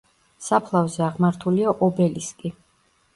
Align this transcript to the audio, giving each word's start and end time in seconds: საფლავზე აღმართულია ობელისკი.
საფლავზე 0.43 1.03
აღმართულია 1.07 1.73
ობელისკი. 1.89 2.53